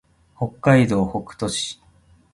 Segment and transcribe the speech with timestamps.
[0.35, 1.79] 北海道北斗市